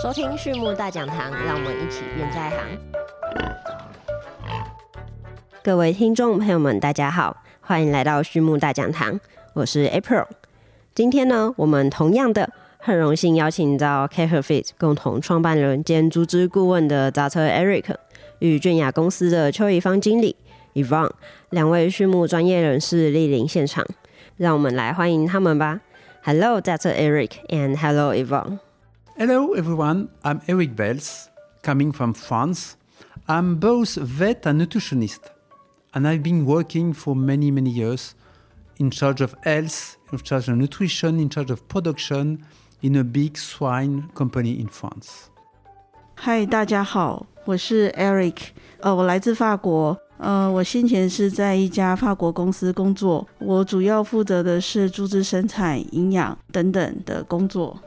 [0.00, 2.58] 收听畜牧大讲堂，让我们一起变在行。
[5.62, 9.18] 各位听众朋友们，大家好，欢迎来到畜牧大讲堂，
[9.52, 10.26] 我是 April。
[10.94, 17.94] 今天呢，我们同样的很荣幸邀请到 c a h e r Fit 共同创办人兼组织顾问的杂车 Eric
[18.38, 20.36] 与俊雅公司的邱怡芳经理
[20.74, 21.10] Evon
[21.50, 23.84] 两位畜牧专业人士莅临现场，
[24.36, 25.80] 让我们来欢迎他们吧。
[26.24, 26.94] Hello, Dr.
[26.94, 28.58] Eric, and hello, Yvon
[29.17, 30.09] Hello, everyone.
[30.23, 31.29] I'm Eric Bells,
[31.63, 32.75] coming from France.
[33.27, 35.21] I'm both vet and nutritionist,
[35.93, 38.13] and I've been working for many, many years
[38.77, 42.45] in charge of health, in charge of nutrition, in charge of production
[42.81, 45.29] in a big swine company in France.
[46.15, 48.37] 嗨，大家好，我是 Eric，
[48.79, 57.79] 呃，我来自法国，呃，我先前是在一家法国公司工作，我主要负责的是猪只生产、营养等等的工作。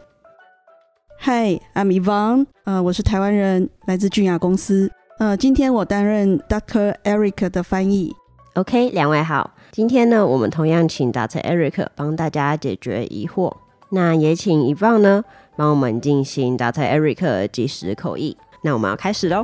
[1.27, 6.95] Hi，I'm Yvonne，呃，我是台湾人，来自俊雅公司，呃，今天我担任 Dr.
[7.03, 8.15] Eric 的翻译。
[8.53, 11.41] OK，两位好，今天呢，我们同样请 Dr.
[11.41, 13.51] Eric 帮大家解决疑惑，
[13.89, 15.23] 那也请 Yvonne 呢
[15.55, 16.87] 帮我们进行 Dr.
[16.87, 18.37] Eric 的即时口译。
[18.61, 19.43] 那我们要开始喽。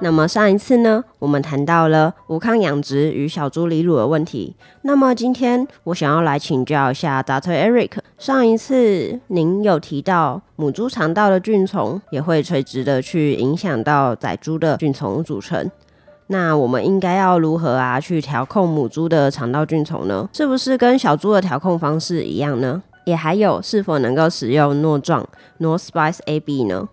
[0.00, 4.54] 那么上一次呢，我们谈到了无抗养殖与小猪离乳的问题。
[4.82, 7.52] 那么今天我想要来请教一下 Dr.
[7.52, 7.92] Eric。
[8.18, 15.70] 上一次您有提到母猪肠道的菌虫也会垂直的去影响到仔猪的菌虫组成。
[16.26, 20.28] 那我们应该要如何啊去调控母猪的肠道菌虫呢？
[20.32, 22.82] 是不是跟小猪的调控方式一样呢？
[23.06, 25.26] 也还有是否能够使用诺状
[25.60, 26.88] （Nor Spice AB） 呢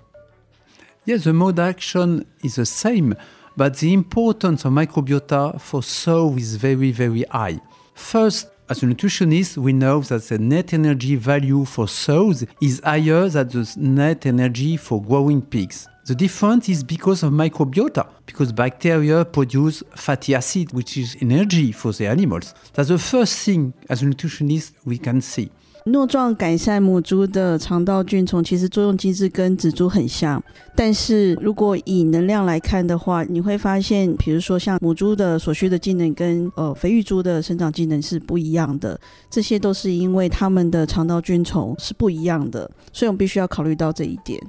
[1.05, 3.15] ？Yes, the mode action is the same,
[3.57, 7.59] but the importance of microbiota for sow is very, very high.
[7.93, 13.27] First, as a nutritionist, we know that the net energy value for sows is higher
[13.27, 15.87] than the net energy for growing pigs.
[16.05, 21.91] The difference is because of microbiota, because bacteria produce fatty acid, which is energy for
[21.91, 22.53] the animals.
[22.73, 25.51] That's the first thing as a nutritionist we can see.
[25.85, 30.41] 诺状改善母猪的肠道菌虫，其实作用机制跟仔猪很像，
[30.75, 38.97] 但是如果以能量来看的话，你会发现，比如说像母猪的所需的技能跟呃肥育猪的生长技能是不一样的，
[39.29, 44.41] 这些都是因为它们的肠道菌虫是不一样的，所以我们必须要考虑到这一点。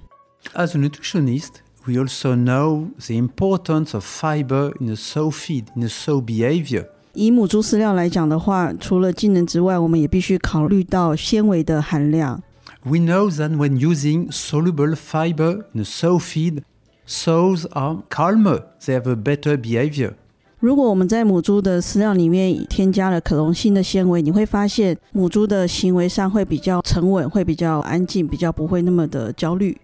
[0.55, 1.51] As a nutritionist,
[1.85, 6.87] we also know the importance of fiber in the sow feed, in the sow behavior.
[7.14, 12.42] 以母猪饲料来讲的话，除了技能之外，我们也必须考虑到纤维的含量。
[12.84, 16.62] We know that when using soluble fiber in a sow feed,
[17.08, 20.14] sows are calmer, they have a better behavior.
[20.60, 29.78] 如果我们在母猪的饲料里面添加了可溶性的纤维，你会发现母猪的行为上会比较沉稳，会比较安静，比较不会那么的焦虑。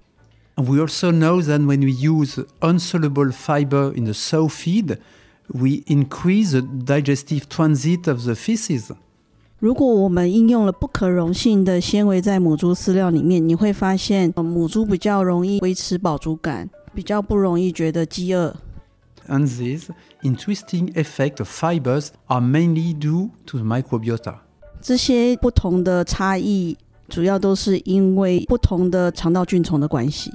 [0.55, 4.97] And we also know that when we use unsoluble fiber in the sow feed,
[5.52, 8.90] we increase the digestive transit of the feces.
[9.58, 18.56] 如果我们应用了不可溶性的纤维在母猪饲料里面，你会发现母猪比较容易维持饱足感，比较不容易觉得饥饿。
[19.28, 19.88] And these
[20.22, 24.36] interesting effect of fibers are mainly due to the microbiota.
[24.80, 26.78] 这些不同的差异
[27.08, 30.32] 主要都是因为不同的肠道菌丛的关系。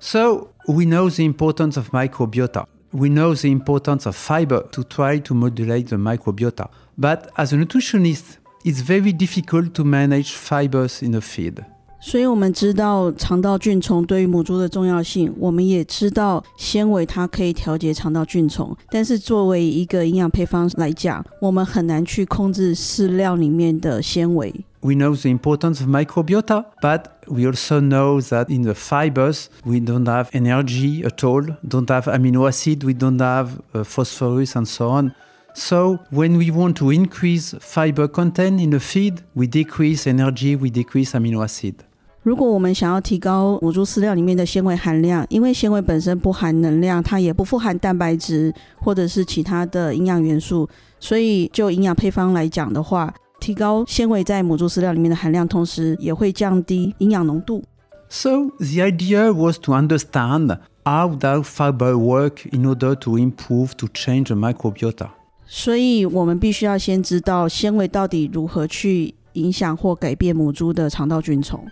[0.00, 2.64] So we know the importance of microbiota.
[2.92, 6.68] We know the importance of fiber to try to modulate the microbiota.
[6.98, 11.64] But as a nutritionist, it's very difficult to manage fibers in the feed.
[12.04, 18.76] 所以，我们知道肠道菌丛对于母猪的重要性，我们也知道纤维它可以调节肠道菌丛。
[18.90, 24.52] 但是，作为一个营养配方来讲，我们很难去控制饲料里面的纤维。
[24.81, 30.07] We know the importance of microbiota, but we also know that in the fibers, we don't
[30.07, 34.89] have energy at all, don't have amino acid, we don't have uh, phosphorus, and so
[34.89, 35.13] on.
[35.53, 40.69] So, when we want to increase fiber content in the feed, we decrease energy, we
[40.69, 41.73] decrease amino acid.
[42.21, 50.69] 如果我们想要提高母猪饲料里面的纤维含量，因为纤维本身不含能量，它也不富含蛋白质或者是其他的营养元素，
[50.99, 57.64] 所以就营养配方来讲的话， 提高纤维在母猪饲料里面的含量，同时也会降低营养浓度。
[58.08, 64.26] So, the idea was to understand how does fiber work in order to improve, to change
[64.26, 65.08] the microbiota.
[65.44, 71.66] 所以我们必须要先知道纤维到底如何去影响或改变母猪的肠道菌虫。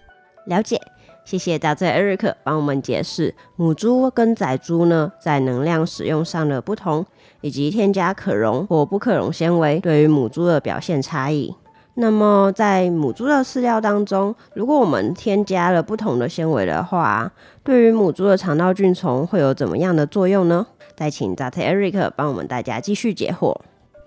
[0.46, 0.81] 了解，
[1.25, 7.06] 谢谢大家 Eric 帮我们解释母猪跟仔猪呢在能量使用上的不同，
[7.40, 11.54] 以及添加可溶或不可溶纤维对于母猪的表现差异。
[11.94, 17.31] 那么，在母猪的饲料当中，如果我们添加了不同的纤维的话，
[17.62, 20.66] 对于母猪的肠道菌丛会有怎么样的作用呢？
[20.96, 21.62] 再请 Dr.
[21.62, 23.56] Eric 帮我们大家继续解惑。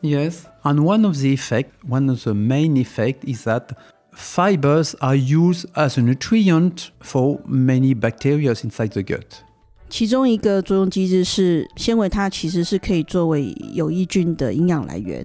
[0.01, 3.69] Yes, and one of the effect, one of the main effect is that
[4.15, 9.43] fibers are used as a nutrient for many bacteria inside the gut.
[9.93, 15.23] 其中一个作用机制是纤维，它其实是可以作为有益菌的营养来源。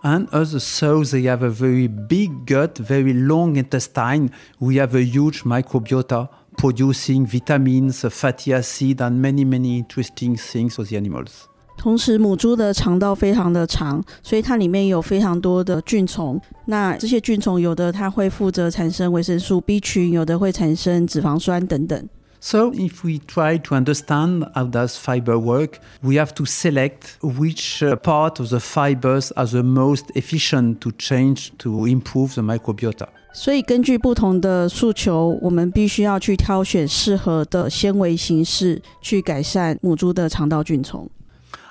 [0.00, 4.30] And as sows, they have a very big gut, very long intestine.
[4.58, 10.86] We have a huge microbiota producing vitamins, fatty acid, and many, many interesting things for
[10.86, 11.28] the animals.
[11.76, 16.40] 同时，母猪的肠道非常的长，所以它里面有非常多的菌虫。
[16.64, 22.08] 那这些菌虫有的它会负责产生维生素 B 群，有的会产生脂肪酸等等。
[22.42, 27.96] So if we try to understand how does fiber work, we have to select which uh,
[27.96, 33.08] part of the fibers are the most efficient to change to improve the microbiota.
[33.34, 41.08] 所以根据不同的诉求，我们必须要去挑选适合的纤维形式，去改善母猪的肠道菌丛。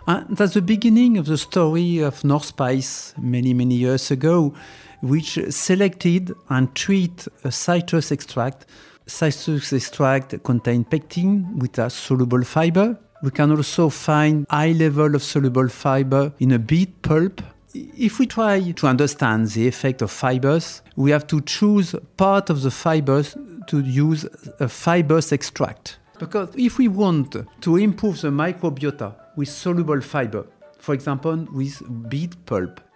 [0.06, 4.54] And at the beginning of the story of North Spice many, many years ago,
[5.02, 8.62] which selected and treat a citrus extract
[9.10, 12.98] citrus extract contain pectin, with a soluble fiber.
[13.22, 17.42] We can also find high level of soluble fiber in a beet pulp.
[17.74, 22.62] If we try to understand the effect of fibers, we have to choose part of
[22.62, 23.36] the fibers
[23.68, 24.26] to use
[24.60, 25.98] a fibers extract.
[26.18, 30.46] Because if we want to improve the microbiota with soluble fiber,
[30.78, 32.82] for example with beet pulp,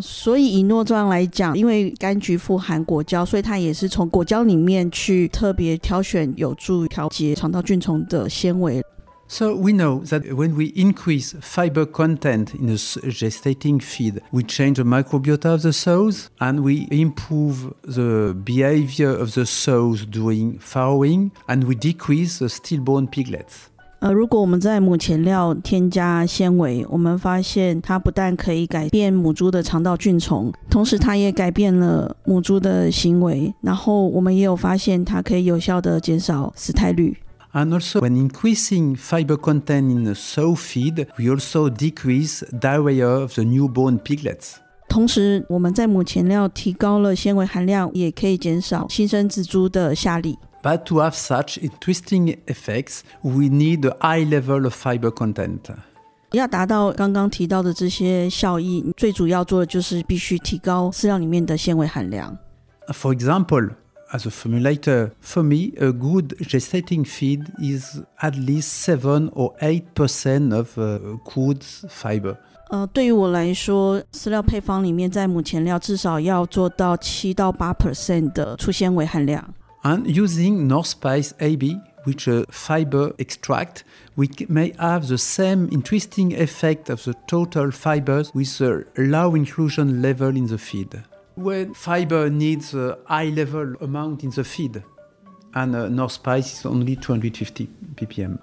[0.00, 8.82] 所以以诺状来讲，因为柑橘富含果胶，所以它也是从果胶里面去特别挑选有助于调节肠道菌虫的纤维。
[9.32, 14.82] So we know that when we increase fiber content in a gestating feed, we change the
[14.82, 21.68] microbiota of the sows and we improve the behavior of the sows during farrowing and
[21.68, 23.69] we decrease the stillborn piglets.
[24.00, 33.52] 呃，如果我们在母前料添加纤维，我们发现它不但可以改变母猪的肠道菌虫，同时它也改变了母猪的行为。
[33.60, 37.18] 然后我们也有发现，它可以有效的减少死胎率。
[37.52, 43.42] And also, when increasing fiber content in the sow feed, we also decrease diarrhea of the
[43.42, 44.54] newborn piglets.
[44.88, 50.36] 同时，我们在母前料提高了纤维含量，也可以减少新生仔猪的下痢。
[50.61, 55.59] But to have such interesting effects, we need a high level of fiber content.
[56.31, 62.37] 要达到刚刚提到的这些效益，最主要做的就是必须提高饲料里面的纤维含量。
[62.87, 63.69] For example,
[64.11, 69.83] as a formulator, for me, a good gestating feed is at least seven or eight
[69.93, 72.37] percent of uh, good fiber.
[72.69, 79.53] 呃，对于我来说，饲料配方里面在母前料至少要做到七到八 percent 的粗纤维含量。
[79.82, 83.84] And using North Spice AB, which a fiber extract,
[84.14, 90.02] we may have the same interesting effect of the total fibers with a low inclusion
[90.02, 91.02] level in the feed.
[91.34, 94.82] When fiber needs a high level amount in the feed,
[95.54, 98.38] and uh, North Spice is only 250 ppm.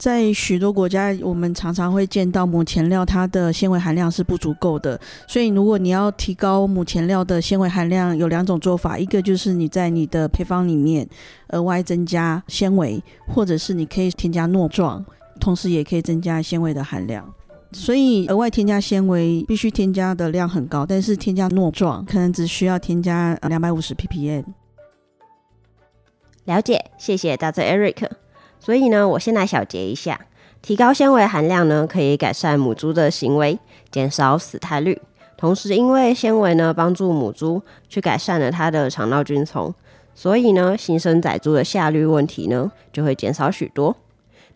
[0.00, 11.06] 在许多国家，我们常常会见到母前料它的纤维含量是不足够的，所以如果你要提高母前料的纤维含量，有两种做法，一个就是你在你的配方里面
[11.48, 15.04] 额外增加纤维，或者是你可以添加糯状，
[15.38, 17.30] 同时也可以增加纤维的含量。
[17.72, 24.44] 所以额外添加纤维必须添加的量很高，但是添加糯状可能只需要添加两百五十 ppm。
[26.46, 28.08] 了解，谢谢大家，Eric。
[28.60, 30.20] 所以呢，我先来小结一下：
[30.62, 33.58] 提高纤维含量呢，可以改善母猪的行为，
[33.90, 35.00] 减少死胎率。
[35.36, 39.74] 同时，因为纤维呢，帮助母猪去改善了它的肠道菌丛，
[40.14, 43.96] 所以呢，新生仔猪的下痢问题呢，就会减少许多。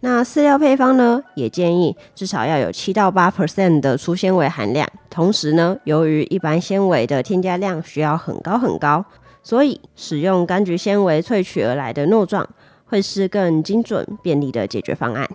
[0.01, 4.87] 那饲料配方呢，也建议至少要有七到八 percent 的粗纤维含量。
[5.09, 9.03] 同时呢，由于一般纤维的添加量需要很高很高，
[9.43, 12.47] 所以使用柑橘纤维萃取而来的糯状。
[12.85, 15.29] 会是更精准、便利的解决方案。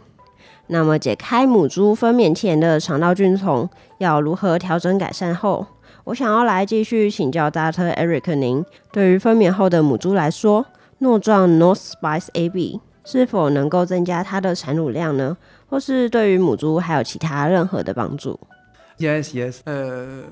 [0.67, 5.65] 那么，解开母猪分娩前的肠道菌虫要如何调整改善后，
[6.03, 7.93] 我想要来继续请教 Dr.
[7.95, 10.65] Eric 您，对于分娩后的母猪来说，
[10.99, 15.37] 诺状 North Spice AB 是否能够增加它的产乳量呢？
[15.67, 18.39] 或是对于母猪还有其他任何的帮助
[18.99, 19.61] ？Yes, yes.
[19.65, 20.25] Uh,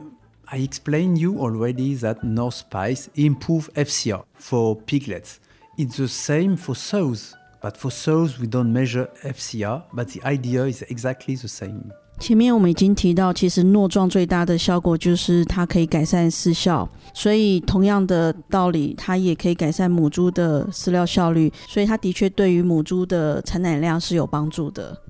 [0.46, 5.38] I explained you already that North Spice improve FCR for piglets.
[5.77, 7.33] It's the same for sows,
[7.63, 11.93] but for sows we don't measure FCR, but the idea is exactly the same.
[12.19, 25.01] 前面我们已经提到，其实诺状最大的效果就是它可以改善饲效，所以同样的道理，它也可以改善母猪的饲料效率，所以它的确对于母猪的产奶量是有帮助的。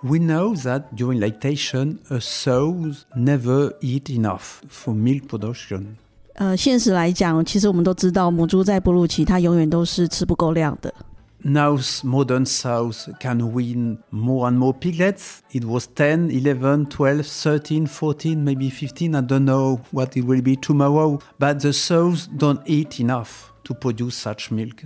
[0.00, 5.96] We know that during lactation, a sow never eat enough for milk production.
[6.35, 10.93] 呃，现实来讲，其实我们都知道，母猪在哺乳期它永远都是吃不够量的。
[11.45, 15.39] Now modern sows can win more and more piglets.
[15.51, 19.13] It was 10, 11, 12, 13, 14, maybe 15.
[19.13, 21.19] I don't know what it will be tomorrow.
[21.37, 24.85] But the sows don't eat enough to produce such milk.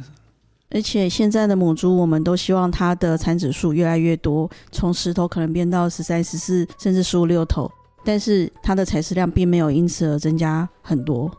[0.69, 7.71] 而且现在的母猪，我们都希望它的产子数越来越多，从十头可能变到十三、十四，甚至十五六头。
[8.06, 11.30] 但是它的采食量并没有因此而增加很多。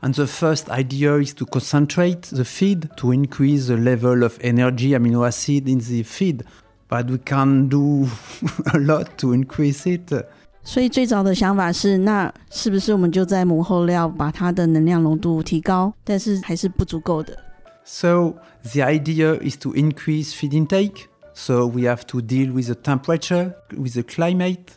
[0.00, 4.90] And the first idea is to concentrate the feed to increase the level of energy
[4.90, 6.42] amino acid in the feed.
[6.88, 8.08] But we can't do
[8.72, 10.24] a lot to increase it.
[10.62, 15.92] 所以最早的想法是，那是不是我们就在母后料把它的能量浓度提高？
[16.04, 17.36] 但是还是不足够的。
[17.84, 18.34] So
[18.72, 21.06] the idea is to increase feed intake.
[21.32, 24.76] So we have to deal with the temperature, with the climate.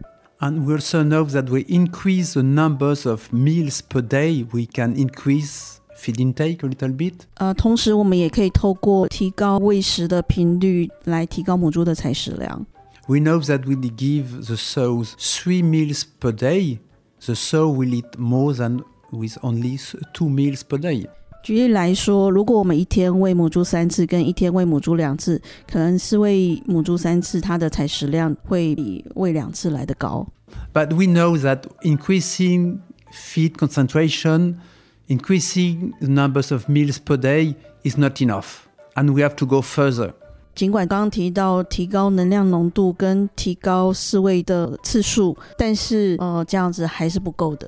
[0.40, 4.94] And we also know that we increase the numbers of meals per day, we can
[4.94, 7.20] increase feed intake a little bit.
[7.36, 12.66] 呃，同时我们也可以透过提高喂食的频率来提高母猪的采食量。
[13.08, 16.80] We know that when we give the sows three meals per day,
[17.24, 19.78] the sow will eat more than with only
[20.12, 21.06] two meals per day.
[21.43, 30.27] 举例来说，如果我们一天喂母猪三次，跟一天喂母猪两次，可能是喂母猪三次，它的采食量会比喂两次来的高。
[30.73, 32.79] But we know that increasing
[33.11, 34.57] feed concentration,
[35.07, 39.61] increasing the numbers of meals per day is not enough, and we have to go
[39.61, 40.13] further.
[40.53, 47.67] 尽管刚刚提到提高能量浓度跟提高饲喂的次数，但是呃，这样子还是不够的。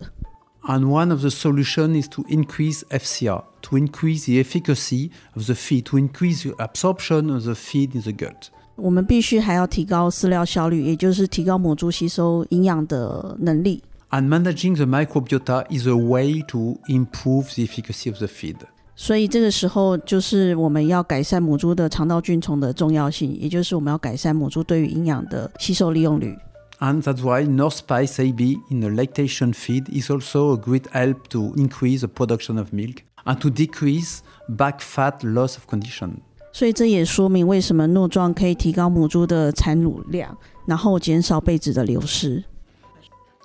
[0.66, 5.56] And one of the solutions is to increase FCR, to increase the efficacy of the
[5.56, 8.50] feed, to increase the absorption of the feed in the gut.
[8.76, 13.84] 我们必须还要提高饲料效率，也就是提高母猪吸收营养的能力。
[14.10, 18.56] And managing the microbiota is a way to improve the efficacy of the feed.
[18.96, 26.38] 所以这个时候就是我们要改善母猪的肠道菌丛的重要性，也就是我们要改善母猪对于营养的吸收利用率。
[26.84, 31.54] And that's why North Spice AB in the lactation feed is also a great help to
[31.56, 36.16] increase the production of milk and to decrease back fat loss of condition.
[36.52, 42.44] 所以这也说明为什么诺状可以提高母猪的产乳量，然后减少被子的流失。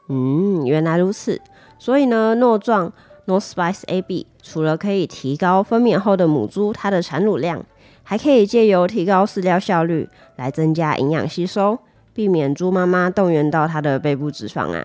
[0.09, 1.41] 嗯，原来如此。
[1.79, 2.93] 所以呢，诺状
[3.29, 7.65] North Spice AB 除了可以提高分娩后的母猪它的产乳量，
[8.03, 11.79] 还可以借由提高饲料效率来增加营养吸收。
[12.19, 14.85] 避免猪妈妈动员到它的背部脂肪啊！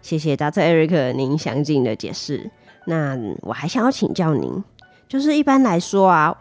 [0.00, 0.62] 谢谢 Dr.
[0.62, 2.50] Eric 您详尽的解释。
[2.86, 4.64] 那我还想要请教您，
[5.06, 6.34] 就是一般来说啊，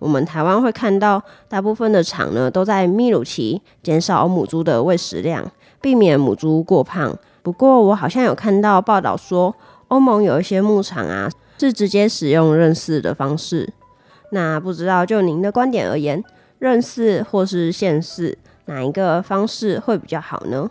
[0.00, 5.48] 我们台湾会看到大部分的厂呢都在泌乳期减少母猪的喂食量，
[5.80, 7.16] 避免母猪过胖。
[7.44, 9.54] 不过我好像有看到报道说，
[9.86, 11.30] 欧盟有一些牧场啊
[11.60, 13.72] 是直接使用认饲的方式。
[14.32, 16.20] 那不知道就您的观点而言，
[16.58, 18.34] 认饲或是限饲？
[18.67, 20.69] 哪一个方式会比较好呢？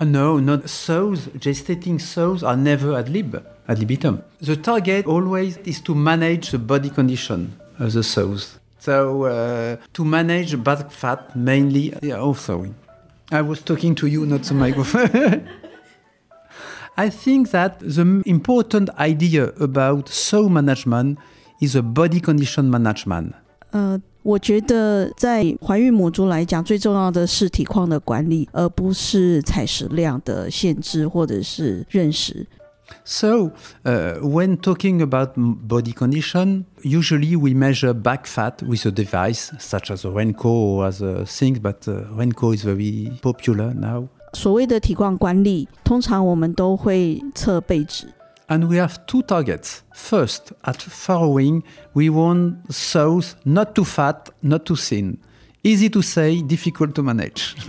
[0.00, 1.28] Uh, no, not sows.
[1.40, 4.20] Gestating sows are never ad lib, ad libitum.
[4.40, 7.48] The target always is to manage the body condition
[7.80, 8.58] of the sows.
[8.78, 11.94] So uh, to manage bad fat mainly.
[12.00, 12.72] Yeah, oh, sorry.
[13.32, 15.48] I was talking to you, not to microphone.
[16.96, 21.18] I think that the important idea about sow management
[21.60, 23.34] is a body condition management.
[23.72, 32.47] Uh, 我觉得在怀孕母猪来讲，最重要的是体况的管理，而不是采食量的限制或者是认识。
[33.05, 33.51] So,
[33.83, 39.89] uh, when talking about body condition, usually we measure back fat with a device such
[39.89, 44.07] as a Renko or other things, but uh, Renko is very popular now.
[44.33, 48.07] 所谓的体况管理，通常我们都会测背脂。
[48.50, 49.82] And we have two targets.
[49.92, 51.62] First, at farrowing,
[51.92, 55.18] we want sows not too fat, not too thin.
[55.62, 57.52] Easy to say, difficult to manage.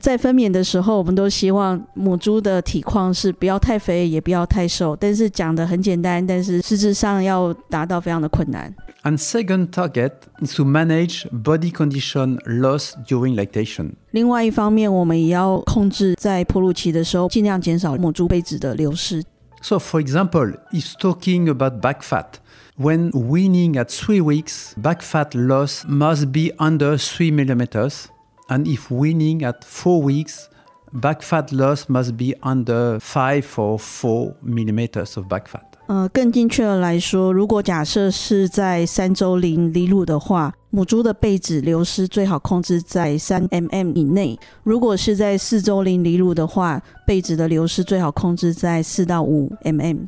[0.00, 4.96] 在分娩的时候，我们都希望母猪的体况是不要太肥，也不要太瘦。
[4.96, 8.72] 但是讲的很简单，但是实质上要达到非常的困难。
[9.04, 13.94] and second target is to manage body condition loss during lactation.
[14.10, 19.22] 另外一方面，我们也要控制在哺乳期的时候，尽量减少母猪背脂的流失。
[19.62, 22.34] So, for example, if talking about back fat,
[22.78, 28.06] when weaning at three weeks, back fat loss must be under three millimeters.
[28.48, 30.48] And if weaning at four weeks,
[30.92, 35.69] back fat loss must be under five or four millimeters of back fat.
[35.87, 50.07] 呃，更精确的来说，如果假设是在三周龄离乳的话，母猪的被脂流失最好控制在三 mm 以内；如果是在四周龄离乳的话，被脂的流失最好控制在四到五 mm。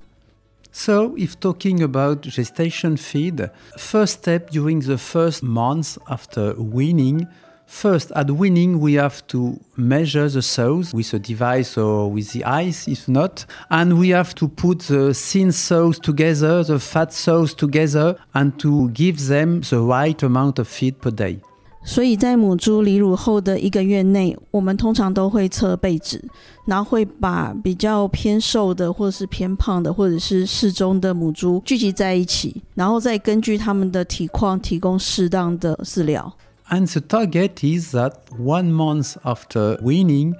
[0.72, 7.28] So, if talking about gestation feed, first step during the first months after weaning,
[7.76, 12.46] First, at weaning, we have to measure the sauce with a device or with the
[12.46, 13.46] eyes, if not.
[13.70, 18.90] And we have to put the thin sauce together, the fat sauce together, and to
[18.92, 21.40] give them the right amount of feed per day.
[21.84, 26.24] 所以在母猪离乳后的一个月内，我们通常都会测背脂，
[26.66, 36.32] 然后会把比较偏瘦的，或者是偏胖的，或者是适中的母猪聚集在一起，然后再根据它们的体况提供适当的饲料。
[36.73, 40.35] And the target is that one month after weaning,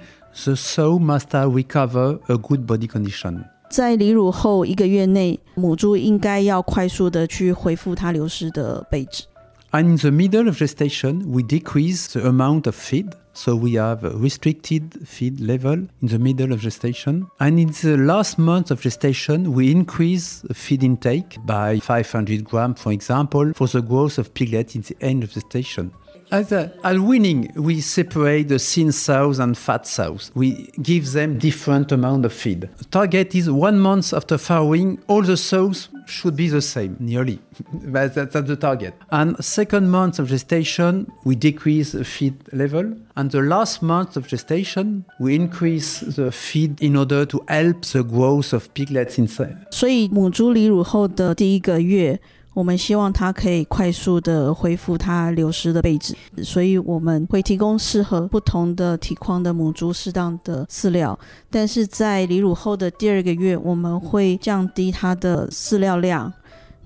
[0.45, 3.45] the sow must have recovered a good body condition.
[3.69, 9.23] 在离乳后一个月内，母猪应该要快速的去恢复它流失的背脂。
[9.71, 13.13] And in the middle of gestation, we decrease the amount of feed.
[13.33, 17.27] So we have a restricted feed level in the middle of gestation.
[17.37, 22.81] And in the last month of gestation, we increase the feed intake by 500 grams,
[22.81, 25.91] for example, for the growth of piglets in the end of gestation.
[26.30, 30.30] as, a, as weaning, we separate the thin sows and fat sows.
[30.34, 32.68] We give them different amount of feed.
[32.90, 37.40] Target is one month after farrowing, all the sows should be the same, nearly.
[37.72, 38.94] that's, that's the target.
[39.10, 42.94] And second month of gestation, we decrease the feed level.
[43.16, 48.02] And the last month of gestation, we increase the feed in order to help the
[48.02, 49.66] growth of piglets inside.
[52.54, 61.18] 我们希望它可以快速的恢复它流失的背脂，所以我们会提供适合不同的体况的母猪适当的饲料。
[61.50, 66.32] 但是在离乳后的第二个月，我们会降低它的饲料量，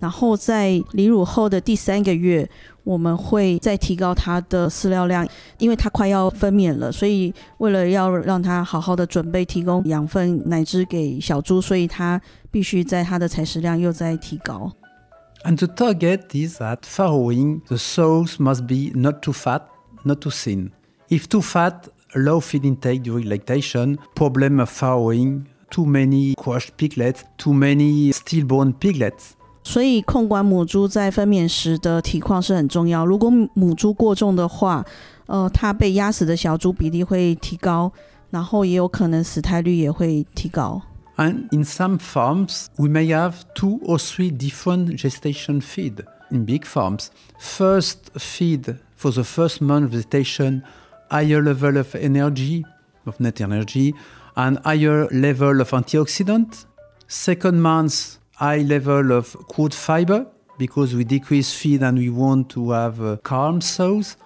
[0.00, 2.48] 然后在离乳后的第三个月，
[2.84, 5.28] 我们会再提高它的饲料量，
[5.58, 12.18] 因为它快要分娩了，所以为了要让它好好的准备提供养分奶汁给小猪，所以它
[12.50, 14.72] 必须在它的采食量又在提高。
[15.45, 19.63] And the target is that farrowing, the sows must be not too fat,
[20.05, 20.71] not too thin.
[21.09, 27.23] If too fat, low feed intake during lactation, problem of farrowing, too many crushed piglets,
[27.37, 29.33] too many stillborn piglets.
[29.65, 33.05] 所以控管母猪在分娩时的体况是很重要。
[33.05, 34.85] 如果母猪过重的话，
[35.25, 37.91] 呃，它被压死的小猪比例会提高，
[38.29, 40.81] 然后也有可能死胎率也会提高。
[41.18, 46.04] And in some farms, we may have two or three different gestation feed.
[46.30, 50.62] In big farms, first feed for the first month of gestation,
[51.10, 52.64] higher level of energy,
[53.06, 53.94] of net energy,
[54.36, 56.66] and higher level of antioxidant.
[57.08, 60.26] Second month, high level of crude fiber
[60.58, 64.16] because we decrease feed and we want to have uh, calm sows.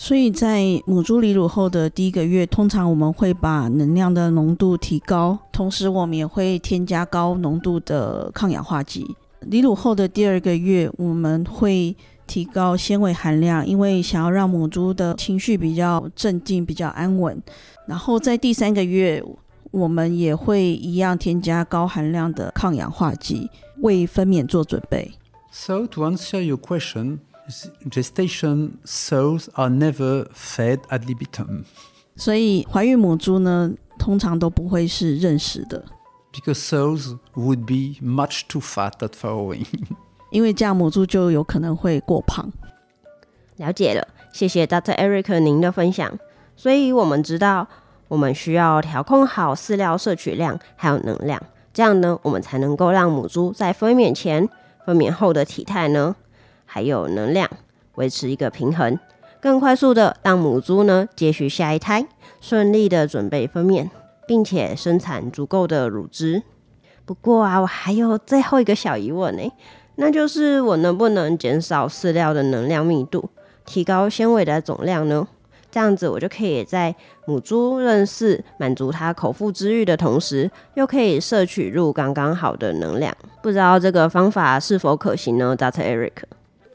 [0.00, 9.04] 所以在母猪离乳后的第一个月，通常我们会把能量的浓度提高，同时我们也会添加高浓度的抗氧化剂。
[9.40, 11.96] 离乳后的第二个月，我们会
[12.28, 17.42] 提高纤维含量，因为想要让母猪的情绪比较镇静、比较安稳。
[17.88, 19.20] 然后在第三个月，
[19.72, 25.10] 我们也会一样添加高含量的抗氧化剂，为分娩做准备。
[25.50, 27.18] So, to answer your question,
[27.88, 31.64] gestation sows are never fed ad libitum.
[32.16, 35.84] 所以怀孕母猪呢，通常都不会是任食的。
[36.32, 39.66] Because sows would be much too fat at farrowing.
[40.30, 42.52] 因为这样母猪就有可能会过胖。
[43.56, 44.94] 了解了，谢谢 Dr.
[44.96, 46.18] Eric 您的分享。
[46.54, 47.66] 所以我们知道，
[48.08, 51.40] 我们需要调控好饲料摄取量还有能量，
[51.72, 54.48] 这样呢，我们才能够让母猪在分娩前、
[54.84, 56.14] 分娩后的体态呢
[56.70, 57.48] 还有能量
[57.94, 58.98] 维持一个平衡，
[59.40, 62.06] 更快速的让母猪呢接续下一胎，
[62.42, 63.88] 顺利的准备分娩，
[64.26, 66.42] 并且生产足够的乳汁。
[67.06, 69.50] 不过啊，我还有最后一个小疑问呢，
[69.96, 73.30] 那就是我能不能减少饲料的能量密度，
[73.64, 75.26] 提高纤维的总量呢？
[75.70, 76.94] 这样子，我就可以在
[77.26, 83.14] 母猪认识、满足它口腹之欲的同时，又可以摄取入刚刚好的能量。
[83.42, 85.82] 不知道这个方法是否可行呢，Dr.
[85.82, 86.12] Eric？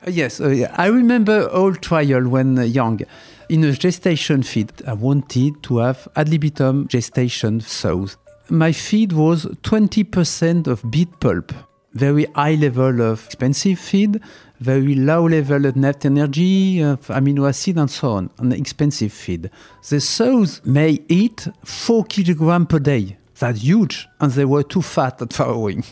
[0.05, 0.73] Uh, Yes, uh, yeah.
[0.77, 3.01] I remember old trial when uh, young.
[3.49, 8.17] In a gestation feed, I wanted to have ad libitum gestation sows.
[8.49, 11.53] My feed was 20% of beet pulp,
[11.93, 14.19] very high level of expensive feed,
[14.59, 19.49] very low level of net energy, of amino acid, and so on, an expensive feed.
[19.89, 23.17] The sows may eat 4 kilograms per day.
[23.39, 25.83] That's huge, and they were too fat at farrowing.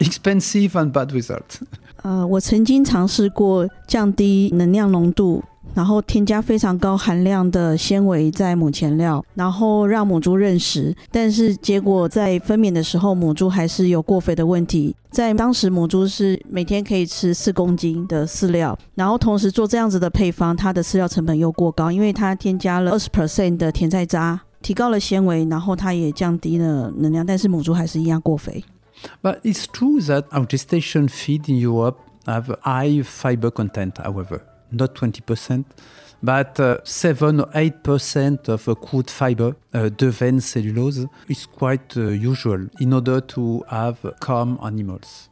[0.00, 1.62] expensive and bad result.
[2.02, 10.94] 呃，我曾经尝试过降低能量浓度，然后添加非常高含量的纤维在母前料，然后让母猪认食。
[11.10, 14.94] 但是结果在分娩的时候，母猪还是有过肥的问题。
[15.10, 28.64] 在当时，母猪是每天可以吃四公斤的饲料，然后同时做这样子的配方，它的饲料成本又过高，因为它添加了二十 percent 的甜菜渣，提高了纤维，然后它也降低了能量，但是母猪还是一样过肥。
[29.22, 35.64] But it's true that our gestation feed in Europe have high fiber content, however, not 20%,
[36.22, 42.08] but uh, 7 or 8% of uh, crude fiber, uh, Weende cellulose, is quite uh,
[42.10, 45.28] usual in order to have calm animals.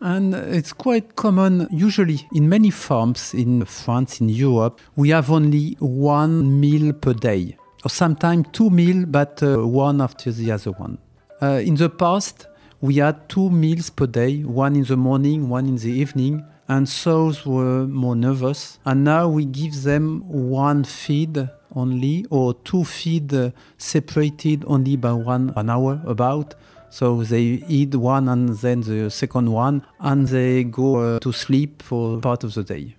[0.00, 5.76] And it's quite common, usually in many farms in France, in Europe, we have only
[5.80, 10.98] one meal per day, or sometimes two meals, but uh, one after the other one.
[11.40, 12.46] Uh, in the past,
[12.80, 16.88] we had two meals per day, one in the morning, one in the evening, and
[16.88, 18.78] sows were more nervous.
[18.84, 25.12] And now we give them one feed only, or two feed uh, separated only by
[25.12, 26.54] one an hour about.
[26.90, 31.82] So they eat one and then the second one, and they go uh, to sleep
[31.82, 32.92] for part of the day.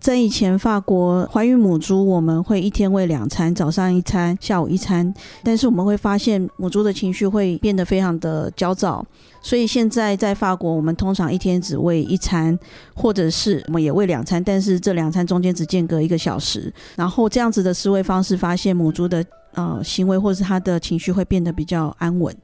[0.00, 5.14] 在以前法国怀孕母猪，我们会一天喂两餐，早上一餐，下午一餐。
[5.42, 9.02] 但是我们会发现母猪的情绪会变得非常的焦躁，
[9.40, 12.58] 所以现在在法国，我们通常一天只喂一餐，
[12.94, 16.70] 或者是我们也喂两餐，但是这两餐中间只间隔一个小时。
[16.96, 22.36] 然后这样子的思维方式，发现母猪的呃行为或是它的情绪会变得比较安稳。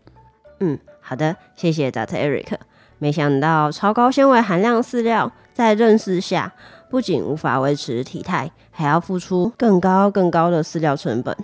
[0.61, 0.79] 嗯，
[1.11, 2.15] 好的，谢谢 Dr.
[2.15, 2.53] Eric。
[2.99, 6.53] 没想到超高纤维含量饲料在认识下，
[6.89, 11.37] 不仅无法维持体态，还要付出更高更高的饲料成本。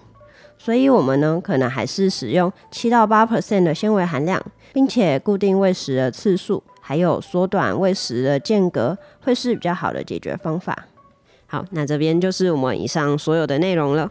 [0.57, 4.41] 所以，我们呢，可能还是使用七到八 percent 的纤维含量，
[4.73, 10.87] 并且固定喂食的次数，还有缩短喂食的间隔，会是比较好的解决方法。
[11.49, 14.09] 好，那这边就是我们以上所有的内容了。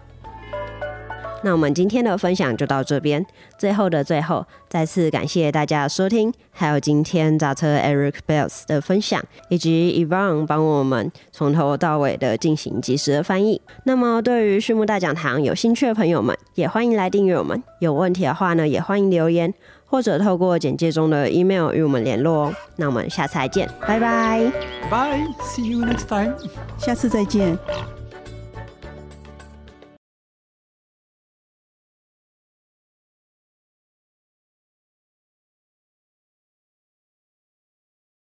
[1.43, 3.23] 那我们今天的分享就到这边。
[3.57, 13.61] 最后的最后，再次感谢大家的收听，还有今天扎车 Eric Bells 的分享，以及 Evan 帮我们从头到尾的进行及时的翻译。
[13.83, 17.61] 那么，对于畜牧大讲堂有兴趣的朋友们，也欢迎来订阅我们。
[17.79, 19.53] 有问题的话呢，也欢迎留言，
[19.85, 22.53] 或者透过简介中的 email 与我们联络哦。
[22.77, 24.51] 那我们下次再见，拜拜。
[24.89, 26.33] Bye, see you next time.
[26.77, 27.57] 下次再见。